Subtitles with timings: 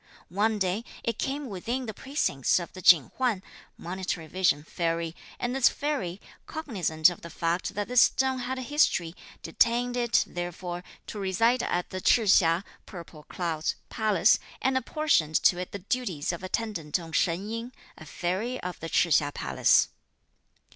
[0.29, 3.43] One day it came within the precincts of the Ching Huan
[3.77, 8.63] (Monitory Vision) Fairy; and this Fairy, cognizant of the fact that this stone had a
[8.63, 15.35] history, detained it, therefore, to reside at the Ch'ih Hsia (purple clouds) palace, and apportioned
[15.43, 19.31] to it the duties of attendant on Shen Ying, a fairy of the Ch'ih Hsia
[19.31, 19.89] palace.